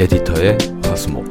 에디터의 0.00 0.56
화수목 0.84 1.28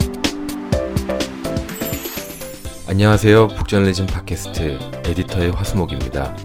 안녕하세요. 2.88 3.48
북저널리즘 3.48 4.06
팟캐스트 4.06 4.78
에디터의 5.08 5.50
화수목입니다. 5.54 6.38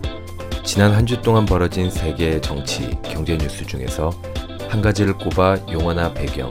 지난 0.65 0.93
한 0.93 1.05
주 1.05 1.21
동안 1.21 1.45
벌어진 1.45 1.91
세계 1.91 2.41
정치, 2.41 2.99
경제 3.03 3.37
뉴스 3.37 3.67
중에서 3.67 4.09
한 4.71 4.81
가지를 4.81 5.19
꼽아 5.19 5.59
용어나 5.71 6.15
배경, 6.15 6.49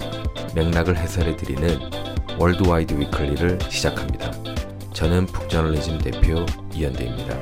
맥락을 0.54 0.96
해설해 0.96 1.36
드리는 1.38 1.80
월드와이드 2.38 2.94
위클리를 2.94 3.58
시작합니다. 3.68 4.32
저는 4.94 5.26
북저널리즘 5.26 5.98
대표 5.98 6.46
이연대입니다. 6.72 7.40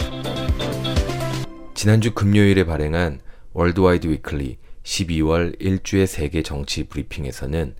지난주 1.74 2.14
금요일에 2.14 2.64
발행한 2.64 3.20
월드와이드 3.52 4.08
위클리 4.08 4.58
12월 4.84 5.60
1주의 5.60 6.06
세계 6.06 6.42
정치 6.42 6.86
브리핑에서는 6.86 7.76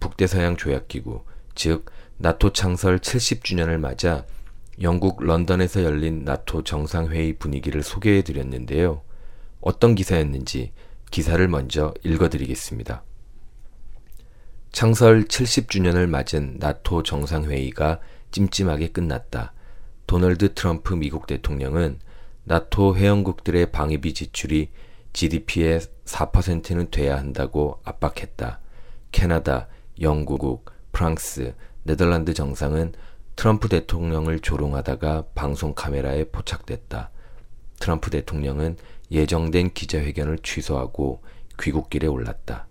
북대서양 0.00 0.56
조약기구, 0.56 1.24
즉 1.54 1.86
나토 2.18 2.52
창설 2.52 2.98
70주년을 2.98 3.78
맞아 3.78 4.24
영국 4.80 5.22
런던에서 5.22 5.84
열린 5.84 6.24
나토 6.24 6.64
정상회의 6.64 7.34
분위기를 7.34 7.82
소개해 7.82 8.22
드렸는데요. 8.22 9.02
어떤 9.60 9.94
기사였는지 9.94 10.72
기사를 11.10 11.46
먼저 11.48 11.94
읽어 12.04 12.28
드리겠습니다. 12.28 13.02
창설 14.72 15.24
70주년을 15.24 16.06
맞은 16.06 16.56
나토 16.58 17.02
정상회의가 17.02 18.00
찜찜하게 18.30 18.88
끝났다. 18.88 19.54
도널드 20.06 20.54
트럼프 20.54 20.94
미국 20.94 21.26
대통령은 21.26 21.98
나토 22.44 22.96
회원국들의 22.96 23.72
방위비 23.72 24.14
지출이 24.14 24.70
GDP의 25.14 25.80
4%는 26.04 26.90
돼야 26.90 27.16
한다고 27.16 27.80
압박했다. 27.84 28.60
캐나다, 29.10 29.68
영국, 30.00 30.70
프랑스, 30.92 31.54
네덜란드 31.82 32.34
정상은 32.34 32.92
트럼프 33.36 33.68
대통령을 33.68 34.40
조롱하다가 34.40 35.26
방송 35.34 35.74
카메라에 35.74 36.24
포착됐다. 36.24 37.10
트럼프 37.78 38.10
대통령은 38.10 38.76
예정된 39.10 39.72
기자회견을 39.74 40.38
취소하고 40.38 41.22
귀국길에 41.60 42.06
올랐다. 42.06 42.66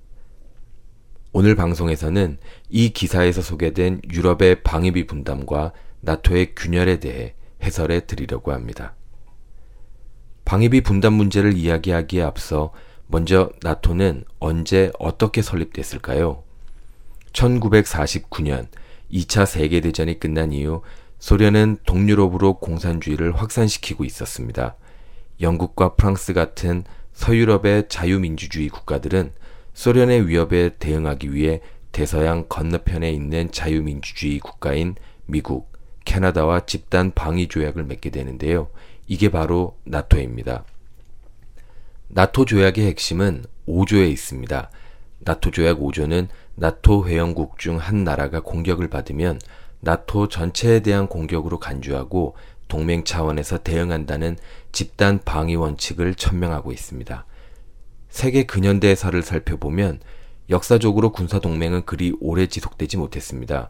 오늘 1.33 1.55
방송에서는 1.55 2.37
이 2.69 2.89
기사에서 2.93 3.41
소개된 3.41 4.01
유럽의 4.09 4.63
방위비 4.63 5.05
분담과 5.05 5.73
나토의 6.01 6.55
균열에 6.55 6.99
대해 6.99 7.35
해설해 7.61 8.05
드리려고 8.05 8.53
합니다. 8.53 8.95
방위비 10.45 10.81
분담 10.81 11.13
문제를 11.13 11.57
이야기하기에 11.57 12.21
앞서 12.21 12.71
먼저 13.07 13.51
나토는 13.61 14.23
언제 14.39 14.91
어떻게 14.99 15.41
설립됐을까요? 15.41 16.44
1949년 17.35 18.67
2차 19.11 19.45
세계대전이 19.45 20.19
끝난 20.19 20.51
이후 20.51 20.81
소련은 21.19 21.77
동유럽으로 21.85 22.59
공산주의를 22.59 23.35
확산시키고 23.35 24.03
있었습니다. 24.05 24.75
영국과 25.41 25.95
프랑스 25.95 26.33
같은 26.33 26.83
서유럽의 27.13 27.87
자유민주주의 27.89 28.69
국가들은 28.69 29.31
소련의 29.73 30.27
위협에 30.27 30.75
대응하기 30.79 31.33
위해 31.33 31.61
대서양 31.91 32.45
건너편에 32.47 33.11
있는 33.11 33.51
자유민주주의 33.51 34.39
국가인 34.39 34.95
미국, 35.25 35.71
캐나다와 36.03 36.65
집단 36.65 37.11
방위 37.13 37.47
조약을 37.47 37.83
맺게 37.85 38.09
되는데요. 38.09 38.69
이게 39.07 39.29
바로 39.29 39.77
나토입니다. 39.85 40.65
나토 42.09 42.45
조약의 42.45 42.85
핵심은 42.85 43.45
5조에 43.67 44.09
있습니다. 44.11 44.69
나토 45.19 45.51
조약 45.51 45.79
5조는 45.79 46.27
나토 46.55 47.07
회원국 47.07 47.59
중 47.59 47.77
한 47.77 48.03
나라가 48.03 48.39
공격을 48.39 48.89
받으면 48.89 49.39
나토 49.81 50.29
전체에 50.29 50.79
대한 50.79 51.07
공격으로 51.07 51.59
간주하고 51.59 52.35
동맹 52.67 53.03
차원에서 53.03 53.59
대응한다는 53.59 54.37
집단 54.71 55.19
방위 55.23 55.55
원칙을 55.55 56.15
천명하고 56.15 56.71
있습니다. 56.71 57.25
세계 58.09 58.43
근현대사를 58.43 59.21
살펴보면 59.21 59.99
역사적으로 60.49 61.11
군사 61.11 61.39
동맹은 61.39 61.85
그리 61.85 62.15
오래 62.19 62.47
지속되지 62.47 62.97
못했습니다. 62.97 63.69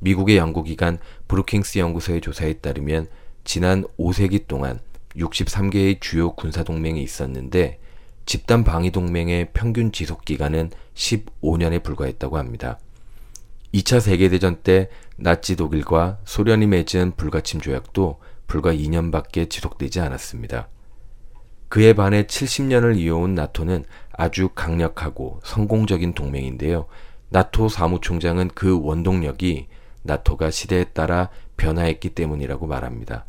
미국의 0.00 0.36
연구기관 0.36 0.98
브루킹스 1.28 1.78
연구소의 1.78 2.20
조사에 2.20 2.54
따르면 2.54 3.08
지난 3.44 3.84
5세기 3.98 4.46
동안 4.46 4.78
63개의 5.16 6.00
주요 6.00 6.34
군사 6.34 6.62
동맹이 6.62 7.02
있었는데 7.02 7.78
집단 8.26 8.64
방위 8.64 8.90
동맹의 8.90 9.50
평균 9.54 9.92
지속 9.92 10.24
기간은 10.24 10.70
15년에 10.94 11.82
불과했다고 11.82 12.36
합니다. 12.36 12.78
2차 13.72 14.00
세계대전 14.00 14.56
때 14.62 14.90
나치 15.16 15.54
독일과 15.54 16.18
소련이 16.24 16.66
맺은 16.66 17.12
불가침 17.16 17.60
조약도 17.60 18.18
불과 18.48 18.72
2년밖에 18.72 19.48
지속되지 19.48 20.00
않았습니다. 20.00 20.68
그에 21.68 21.92
반해 21.94 22.24
70년을 22.24 22.96
이어온 22.96 23.34
나토는 23.34 23.84
아주 24.12 24.48
강력하고 24.54 25.40
성공적인 25.44 26.14
동맹인데요. 26.14 26.86
나토 27.28 27.68
사무총장은 27.68 28.50
그 28.54 28.80
원동력이 28.80 29.68
나토가 30.02 30.50
시대에 30.50 30.84
따라 30.84 31.28
변화했기 31.56 32.10
때문이라고 32.10 32.66
말합니다. 32.66 33.24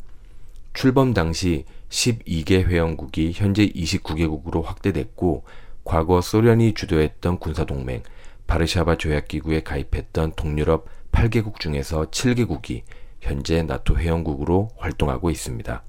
출범 0.72 1.14
당시 1.14 1.64
12개 1.88 2.64
회원국이 2.64 3.32
현재 3.34 3.66
29개국으로 3.68 4.62
확대됐고 4.62 5.44
과거 5.84 6.20
소련이 6.20 6.74
주도했던 6.74 7.38
군사동맹 7.38 8.02
바르샤바 8.46 8.96
조약기구에 8.96 9.62
가입했던 9.62 10.32
동유럽 10.36 10.86
8개국 11.12 11.60
중에서 11.60 12.10
7개국이 12.10 12.82
현재 13.20 13.62
나토 13.62 13.96
회원국으로 13.98 14.70
활동하고 14.76 15.30
있습니다. 15.30 15.82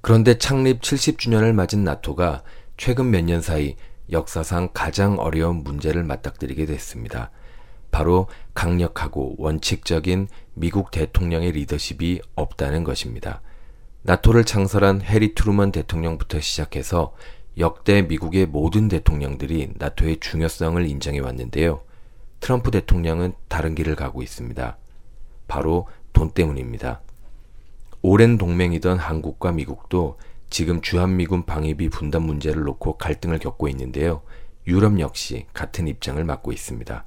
그런데 0.00 0.38
창립 0.38 0.80
70주년을 0.80 1.52
맞은 1.52 1.84
나토가 1.84 2.42
최근 2.76 3.10
몇 3.10 3.24
년 3.24 3.40
사이 3.40 3.76
역사상 4.10 4.70
가장 4.74 5.18
어려운 5.18 5.62
문제를 5.62 6.02
맞닥뜨리게 6.04 6.66
됐습니다. 6.66 7.30
바로 7.90 8.26
강력하고 8.54 9.36
원칙적인 9.38 10.28
미국 10.54 10.90
대통령의 10.90 11.52
리더십이 11.52 12.20
없다는 12.34 12.84
것입니다. 12.84 13.42
나토를 14.04 14.44
창설한 14.44 15.00
해리 15.02 15.34
트루먼 15.34 15.70
대통령부터 15.70 16.40
시작해서 16.40 17.14
역대 17.58 18.02
미국의 18.02 18.46
모든 18.46 18.88
대통령들이 18.88 19.74
나토의 19.76 20.18
중요성을 20.18 20.84
인정해 20.86 21.20
왔는데요. 21.20 21.82
트럼프 22.40 22.72
대통령은 22.72 23.34
다른 23.46 23.76
길을 23.76 23.94
가고 23.94 24.22
있습니다. 24.22 24.76
바로 25.46 25.86
돈 26.12 26.32
때문입니다. 26.32 27.00
오랜 28.00 28.38
동맹이던 28.38 28.98
한국과 28.98 29.52
미국도 29.52 30.18
지금 30.50 30.80
주한미군 30.80 31.46
방위비 31.46 31.88
분담 31.90 32.24
문제를 32.24 32.64
놓고 32.64 32.98
갈등을 32.98 33.38
겪고 33.38 33.68
있는데요. 33.68 34.22
유럽 34.66 34.98
역시 34.98 35.46
같은 35.52 35.86
입장을 35.86 36.22
맡고 36.24 36.50
있습니다. 36.50 37.04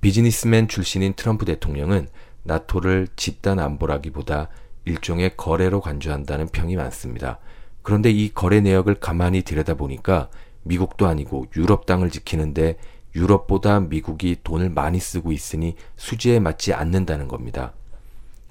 비즈니스맨 0.00 0.68
출신인 0.68 1.14
트럼프 1.14 1.44
대통령은 1.44 2.08
나토를 2.44 3.08
집단 3.16 3.58
안보라기보다 3.58 4.48
일종의 4.86 5.36
거래로 5.36 5.82
간주한다는 5.82 6.48
평이 6.48 6.76
많습니다. 6.76 7.38
그런데 7.82 8.10
이 8.10 8.32
거래 8.32 8.60
내역을 8.60 8.94
가만히 8.96 9.42
들여다보니까 9.42 10.30
미국도 10.62 11.06
아니고 11.06 11.46
유럽 11.56 11.86
땅을 11.86 12.10
지키는데 12.10 12.78
유럽보다 13.14 13.80
미국이 13.80 14.36
돈을 14.42 14.70
많이 14.70 14.98
쓰고 14.98 15.32
있으니 15.32 15.76
수지에 15.96 16.40
맞지 16.40 16.72
않는다는 16.72 17.28
겁니다. 17.28 17.72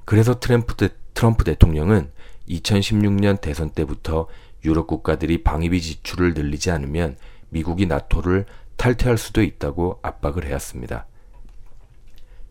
그래서 0.06 0.40
트럼프, 0.40 0.76
대, 0.76 0.90
트럼프 1.14 1.44
대통령은 1.44 2.12
2016년 2.50 3.42
대선 3.42 3.70
때부터 3.72 4.28
유럽 4.64 4.88
국가들이 4.88 5.44
방위비 5.44 5.82
지출을 5.82 6.34
늘리지 6.34 6.72
않으면 6.72 7.18
미국이 7.50 7.86
나토를 7.86 8.46
탈퇴할 8.78 9.18
수도 9.18 9.42
있다고 9.42 10.00
압박을 10.02 10.46
해왔습니다. 10.46 11.06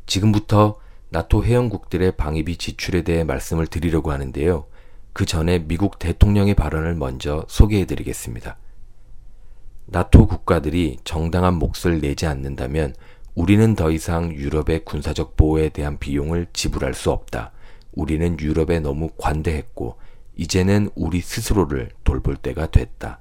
지금부터 0.06 0.76
나토 1.14 1.44
회원국들의 1.44 2.16
방위비 2.16 2.56
지출에 2.56 3.02
대해 3.02 3.22
말씀을 3.22 3.68
드리려고 3.68 4.10
하는데요. 4.10 4.66
그 5.12 5.24
전에 5.24 5.60
미국 5.60 6.00
대통령의 6.00 6.54
발언을 6.54 6.96
먼저 6.96 7.44
소개해 7.46 7.84
드리겠습니다. 7.84 8.56
나토 9.86 10.26
국가들이 10.26 10.96
정당한 11.04 11.54
몫을 11.54 12.00
내지 12.00 12.26
않는다면 12.26 12.96
우리는 13.36 13.76
더 13.76 13.92
이상 13.92 14.34
유럽의 14.34 14.84
군사적 14.84 15.36
보호에 15.36 15.68
대한 15.68 15.98
비용을 15.98 16.48
지불할 16.52 16.94
수 16.94 17.12
없다. 17.12 17.52
우리는 17.92 18.36
유럽에 18.40 18.80
너무 18.80 19.10
관대했고, 19.16 19.96
이제는 20.34 20.90
우리 20.96 21.20
스스로를 21.20 21.90
돌볼 22.02 22.38
때가 22.38 22.72
됐다. 22.72 23.20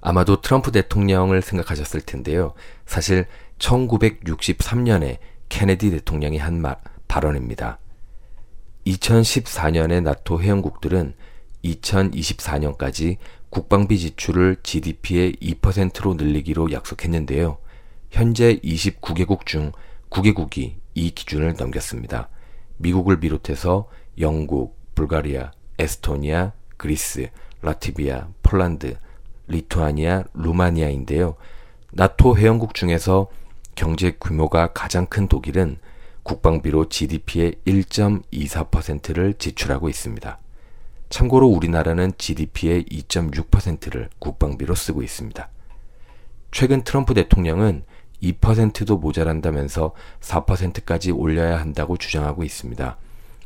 아마도 0.00 0.40
트럼프 0.40 0.70
대통령을 0.70 1.42
생각하셨을 1.42 2.02
텐데요. 2.02 2.54
사실 2.86 3.26
1963년에 3.58 5.18
케네디 5.48 5.90
대통령이 5.90 6.38
한 6.38 6.60
말, 6.60 6.76
발언입니다. 7.08 7.78
2014년에 8.86 10.02
나토 10.02 10.40
회원국들은 10.40 11.14
2024년까지 11.64 13.16
국방비 13.50 13.98
지출을 13.98 14.56
GDP의 14.62 15.34
2%로 15.34 16.14
늘리기로 16.14 16.72
약속했는데요. 16.72 17.58
현재 18.10 18.56
29개국 18.60 19.46
중 19.46 19.72
9개국이 20.10 20.74
이 20.94 21.10
기준을 21.10 21.54
넘겼습니다. 21.58 22.28
미국을 22.78 23.20
비롯해서 23.20 23.88
영국, 24.18 24.76
불가리아, 24.94 25.52
에스토니아, 25.78 26.52
그리스, 26.76 27.28
라티비아, 27.62 28.28
폴란드, 28.42 28.96
리투아니아, 29.48 30.24
루마니아인데요. 30.34 31.36
나토 31.92 32.36
회원국 32.36 32.74
중에서 32.74 33.28
경제 33.78 34.10
규모가 34.20 34.72
가장 34.72 35.06
큰 35.06 35.28
독일은 35.28 35.78
국방비로 36.24 36.88
GDP의 36.88 37.54
1.24%를 37.64 39.34
지출하고 39.34 39.88
있습니다. 39.88 40.36
참고로 41.10 41.46
우리나라는 41.46 42.10
GDP의 42.18 42.86
2.6%를 42.86 44.10
국방비로 44.18 44.74
쓰고 44.74 45.04
있습니다. 45.04 45.48
최근 46.50 46.82
트럼프 46.82 47.14
대통령은 47.14 47.84
2%도 48.20 48.98
모자란다면서 48.98 49.92
4%까지 50.22 51.12
올려야 51.12 51.60
한다고 51.60 51.96
주장하고 51.96 52.42
있습니다. 52.42 52.96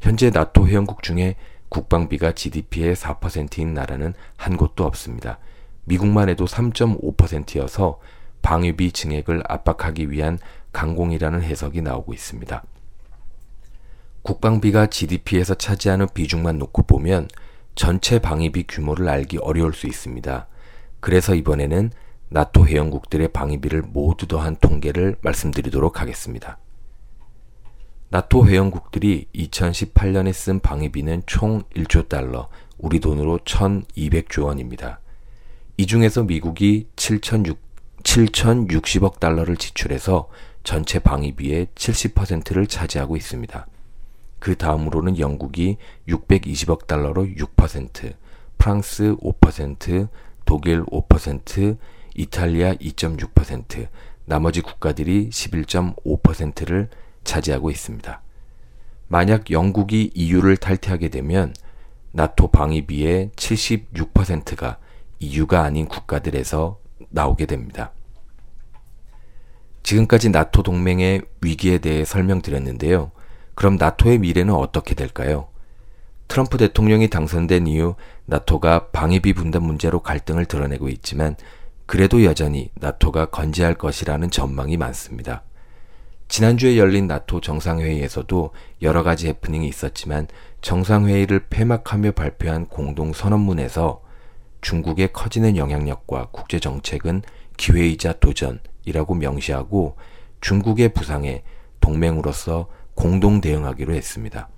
현재 0.00 0.31
나토 0.31 0.67
회원국 0.67 1.02
중에 1.02 1.37
국방비가 1.69 2.32
GDP의 2.32 2.96
4%인 2.96 3.75
나라는 3.75 4.14
한 4.38 4.56
곳도 4.56 4.87
없습니다. 4.87 5.38
미국만 5.84 6.31
해도 6.31 6.46
3.5%여서 6.46 8.00
방위비 8.42 8.92
증액을 8.92 9.42
압박하기 9.48 10.10
위한 10.10 10.38
강공이라는 10.72 11.42
해석이 11.42 11.82
나오고 11.82 12.12
있습니다. 12.12 12.62
국방비가 14.22 14.86
GDP에서 14.86 15.54
차지하는 15.54 16.06
비중만 16.14 16.58
놓고 16.58 16.82
보면 16.82 17.28
전체 17.74 18.18
방위비 18.18 18.64
규모를 18.68 19.08
알기 19.08 19.38
어려울 19.38 19.72
수 19.72 19.86
있습니다. 19.86 20.46
그래서 21.00 21.34
이번에는 21.34 21.90
나토 22.28 22.66
회원국들의 22.66 23.28
방위비를 23.28 23.82
모두 23.82 24.26
더한 24.26 24.56
통계를 24.56 25.16
말씀드리도록 25.20 26.00
하겠습니다. 26.00 26.58
나토 28.10 28.46
회원국들이 28.46 29.26
2018년에 29.34 30.32
쓴 30.32 30.60
방위비는 30.60 31.22
총 31.26 31.62
1조 31.74 32.08
달러, 32.08 32.48
우리 32.78 33.00
돈으로 33.00 33.38
1,200조 33.38 34.44
원입니다. 34.44 35.00
이 35.76 35.86
중에서 35.86 36.22
미국이 36.22 36.88
7,060억 38.02 39.20
달러를 39.20 39.56
지출해서 39.56 40.28
전체 40.64 40.99
방위비의 40.99 41.69
70%를 41.75 42.66
차지하고 42.66 43.16
있습니다. 43.16 43.66
그 44.38 44.56
다음으로는 44.56 45.19
영국이 45.19 45.76
620억 46.08 46.87
달러로 46.87 47.25
6%, 47.25 48.14
프랑스 48.58 49.16
5%, 49.16 50.08
독일 50.44 50.84
5%, 50.84 51.78
이탈리아 52.14 52.75
2.6%, 52.75 53.88
나머지 54.25 54.60
국가들이 54.60 55.31
11.5%를 55.31 56.88
차지하고 57.25 57.70
있습니다. 57.70 58.20
만약 59.08 59.50
영국이 59.50 60.10
EU를 60.14 60.56
탈퇴하게 60.56 61.08
되면 61.08 61.55
나토 62.12 62.50
방위비의 62.50 63.31
76%가 63.37 64.78
EU가 65.19 65.62
아닌 65.62 65.87
국가들에서 65.87 66.81
나오게 67.12 67.46
됩니다. 67.46 67.92
지금까지 69.82 70.30
나토 70.30 70.62
동맹의 70.62 71.22
위기에 71.40 71.78
대해 71.78 72.04
설명드렸는데요. 72.04 73.10
그럼 73.54 73.76
나토의 73.76 74.18
미래는 74.18 74.54
어떻게 74.54 74.94
될까요? 74.94 75.48
트럼프 76.28 76.56
대통령이 76.56 77.08
당선된 77.08 77.66
이후 77.66 77.94
나토가 78.24 78.88
방위비 78.88 79.34
분담 79.34 79.64
문제로 79.64 80.00
갈등을 80.00 80.46
드러내고 80.46 80.88
있지만 80.88 81.36
그래도 81.84 82.24
여전히 82.24 82.70
나토가 82.74 83.26
건재할 83.26 83.74
것이라는 83.74 84.30
전망이 84.30 84.76
많습니다. 84.76 85.42
지난주에 86.28 86.78
열린 86.78 87.06
나토 87.06 87.42
정상회의에서도 87.42 88.52
여러 88.80 89.02
가지 89.02 89.28
해프닝이 89.28 89.68
있었지만 89.68 90.28
정상회의를 90.62 91.48
폐막하며 91.50 92.12
발표한 92.12 92.66
공동 92.66 93.12
선언문에서 93.12 94.00
중국의 94.62 95.12
커지는 95.12 95.56
영향력과 95.56 96.28
국제 96.32 96.58
정책은 96.58 97.22
기회이자 97.58 98.14
도전이라고 98.14 99.14
명시하고 99.14 99.96
중국의 100.40 100.94
부상에 100.94 101.42
동맹으로서 101.80 102.68
공동 102.94 103.40
대응하기로 103.40 103.92
했습니다. 103.94 104.48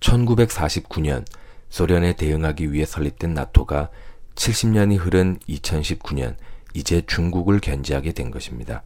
1949년 0.00 1.24
소련에 1.70 2.14
대응하기 2.14 2.72
위해 2.72 2.84
설립된 2.84 3.34
나토가 3.34 3.90
70년이 4.34 4.98
흐른 4.98 5.38
2019년 5.48 6.36
이제 6.74 7.02
중국을 7.06 7.60
견제하게 7.60 8.12
된 8.12 8.30
것입니다. 8.30 8.82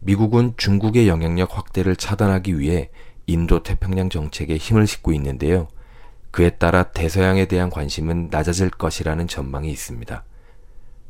미국은 0.00 0.54
중국의 0.56 1.08
영향력 1.08 1.56
확대를 1.56 1.96
차단하기 1.96 2.58
위해 2.58 2.90
인도 3.26 3.62
태평양 3.62 4.10
정책에 4.10 4.56
힘을 4.56 4.86
싣고 4.86 5.12
있는데요. 5.12 5.68
그에 6.30 6.50
따라 6.50 6.84
대서양에 6.84 7.46
대한 7.46 7.70
관심은 7.70 8.28
낮아질 8.30 8.70
것이라는 8.70 9.26
전망이 9.28 9.70
있습니다. 9.70 10.24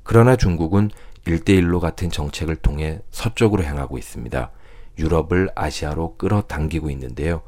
그러나 0.03 0.37
중국은 0.37 0.91
일대일로 1.27 1.81
같은 1.81 2.11
정책을 2.11 2.57
통해 2.57 3.01
서쪽으로 3.11 3.65
향하고 3.65 3.99
있습니다. 3.99 4.51
유럽을 4.99 5.51
아시아로 5.55 6.17
끌어당기고 6.17 6.91
있는데요. 6.91 7.43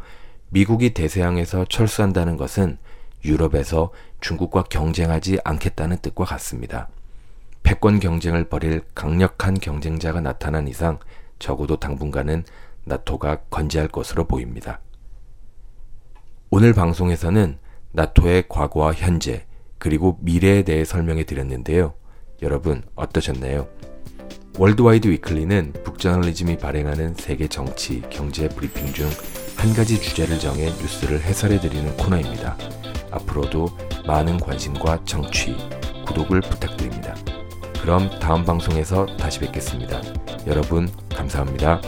미국이 0.50 0.92
대서양에서 0.92 1.64
철수한다는 1.66 2.36
것은 2.36 2.78
유럽에서 3.24 3.92
중국과 4.20 4.64
경쟁하지 4.64 5.38
않겠다는 5.44 5.98
뜻과 5.98 6.24
같습니다. 6.24 6.88
패권 7.62 8.00
경쟁을 8.00 8.48
벌일 8.48 8.82
강력한 8.94 9.54
경쟁자가 9.54 10.20
나타난 10.20 10.68
이상 10.68 10.98
적어도 11.38 11.76
당분간은 11.76 12.44
나토가 12.84 13.40
건재할 13.50 13.88
것으로 13.88 14.24
보입니다. 14.26 14.80
오늘 16.50 16.72
방송에서는 16.72 17.58
나토의 17.92 18.44
과거와 18.48 18.92
현재 18.92 19.46
그리고 19.78 20.18
미래에 20.20 20.62
대해 20.62 20.84
설명해 20.84 21.24
드렸는데요. 21.24 21.94
여러분 22.42 22.82
어떠셨나요? 22.94 23.68
월드와이드 24.58 25.08
위클리는 25.08 25.74
북저널리즘이 25.84 26.58
발행하는 26.58 27.14
세계 27.14 27.48
정치, 27.48 28.02
경제 28.10 28.48
브리핑 28.48 28.92
중 28.92 29.08
한 29.60 29.74
가지 29.74 30.00
주제를 30.00 30.38
정해 30.38 30.70
뉴스를 30.80 31.20
해설해 31.20 31.60
드리는 31.60 31.94
코너입니다. 31.98 32.56
앞으로도 33.10 33.68
많은 34.06 34.38
관심과 34.38 35.04
청취, 35.04 35.54
구독을 36.06 36.40
부탁드립니다. 36.40 37.14
그럼 37.82 38.08
다음 38.20 38.42
방송에서 38.42 39.04
다시 39.18 39.38
뵙겠습니다. 39.40 40.00
여러분 40.46 40.88
감사합니다. 41.10 41.82